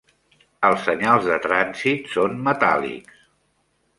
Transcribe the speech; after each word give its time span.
Els 0.69 0.79
senyals 0.87 1.27
de 1.33 1.37
trànsit 1.43 2.09
són 2.15 2.41
metàl·lics. 2.49 3.21